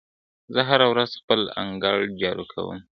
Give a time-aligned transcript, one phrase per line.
[0.53, 2.77] زه هره ورځ خپل انګړ جارو کوم.